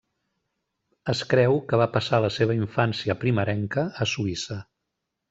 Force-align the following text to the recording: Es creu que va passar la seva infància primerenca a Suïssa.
Es 1.11 1.19
creu 1.33 1.59
que 1.71 1.79
va 1.81 1.87
passar 1.97 2.21
la 2.25 2.31
seva 2.37 2.55
infància 2.63 3.17
primerenca 3.25 3.85
a 3.91 4.09
Suïssa. 4.15 4.59